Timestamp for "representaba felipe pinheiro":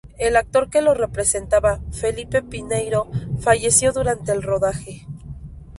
0.95-3.11